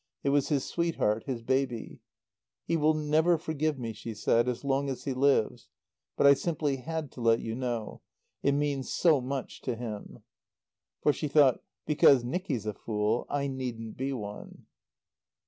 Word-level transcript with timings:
It 0.23 0.29
was 0.29 0.47
his 0.49 0.65
sweetheart, 0.65 1.25
his 1.27 1.43
baby. 1.43 1.99
"He 2.65 2.75
will 2.75 2.95
never 2.95 3.37
forgive 3.37 3.77
me," 3.77 3.93
she 3.93 4.15
said, 4.15 4.49
"as 4.49 4.63
long 4.63 4.89
as 4.89 5.03
he 5.03 5.13
lives. 5.13 5.69
But 6.17 6.25
I 6.25 6.33
simply 6.33 6.77
had 6.77 7.11
to 7.11 7.21
let 7.21 7.39
you 7.39 7.53
know. 7.53 8.01
It 8.41 8.53
means 8.53 8.91
so 8.91 9.21
much 9.21 9.61
to 9.61 9.75
him." 9.75 10.23
For 11.03 11.13
she 11.13 11.27
thought, 11.27 11.59
"Because 11.85 12.23
Nicky's 12.23 12.65
a 12.65 12.73
fool, 12.73 13.27
I 13.29 13.45
needn't 13.45 13.95
be 13.95 14.11
one." 14.11 14.65